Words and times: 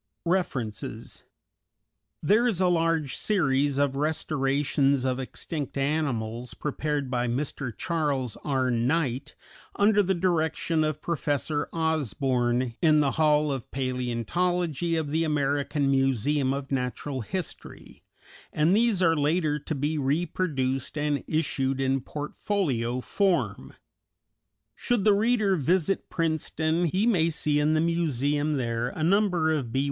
REFERENCES 0.25 1.21
_There 2.25 2.49
is 2.49 2.59
a 2.59 2.67
large 2.67 3.15
series 3.17 3.77
of 3.77 3.95
restorations 3.95 5.05
of 5.05 5.19
extinct 5.19 5.77
animals, 5.77 6.55
prepared 6.55 7.11
by 7.11 7.27
Mr. 7.27 7.71
Charles 7.77 8.35
R. 8.43 8.71
Knight, 8.71 9.35
under 9.75 10.01
the 10.01 10.15
direction 10.15 10.83
of 10.83 11.03
Professor 11.03 11.67
Osborn, 11.71 12.73
in 12.81 12.99
the 13.01 13.11
Hall 13.11 13.51
of 13.51 13.69
Palæontology 13.69 14.99
of 14.99 15.11
the 15.11 15.23
American 15.23 15.91
Museum 15.91 16.51
of 16.51 16.71
Natural 16.71 17.21
History, 17.21 18.01
and 18.51 18.75
these 18.75 19.03
are 19.03 19.15
later 19.15 19.59
to 19.59 19.75
be 19.75 19.99
reproduced 19.99 20.97
and 20.97 21.23
issued 21.27 21.79
in 21.79 22.01
portfolio 22.01 23.01
form._ 23.01 23.75
_Should 24.75 25.03
the 25.03 25.13
reader 25.13 25.55
visit 25.57 26.09
Princeton, 26.09 26.85
he 26.85 27.05
may 27.05 27.29
see 27.29 27.59
in 27.59 27.75
the 27.75 27.79
museum 27.81 28.57
there 28.57 28.87
a 28.89 29.03
number 29.03 29.51
of 29.51 29.71
B. 29.71 29.79